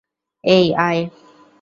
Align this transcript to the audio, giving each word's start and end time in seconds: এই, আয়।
এই, 0.43 0.65
আয়। 0.79 1.01